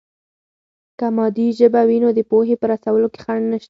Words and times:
که 0.99 1.07
مادي 1.15 1.47
ژبه 1.59 1.81
وي، 1.87 1.97
نو 2.03 2.09
د 2.17 2.19
پوهې 2.29 2.55
په 2.61 2.65
رسولو 2.71 3.07
کې 3.13 3.19
خنډ 3.25 3.43
نشته. 3.51 3.59